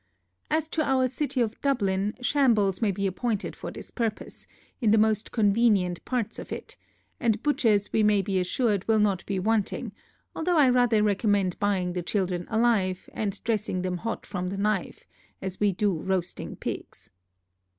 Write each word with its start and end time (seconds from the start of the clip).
As 0.49 0.67
to 0.69 0.81
our 0.83 1.07
City 1.07 1.41
of 1.41 1.61
Dublin, 1.61 2.15
shambles 2.23 2.81
may 2.81 2.89
be 2.89 3.05
appointed 3.05 3.55
for 3.55 3.69
this 3.69 3.91
purpose, 3.91 4.47
in 4.81 4.89
the 4.89 4.97
most 4.97 5.31
convenient 5.31 6.03
parts 6.05 6.39
of 6.39 6.51
it, 6.51 6.75
and 7.19 7.43
butchers 7.43 7.93
we 7.93 8.01
may 8.01 8.23
be 8.23 8.39
assured 8.39 8.87
will 8.87 8.97
not 8.97 9.23
be 9.27 9.37
wanting; 9.37 9.91
although 10.35 10.57
I 10.57 10.69
rather 10.69 11.03
recommend 11.03 11.59
buying 11.59 11.93
the 11.93 12.01
children 12.01 12.47
alive, 12.49 13.11
and 13.13 13.39
dressing 13.43 13.83
them 13.83 13.97
hot 13.97 14.25
from 14.25 14.49
the 14.49 14.57
knife, 14.57 15.05
as 15.39 15.59
we 15.59 15.71
do 15.71 15.93
roasting 15.93 16.55
pigs. 16.55 17.11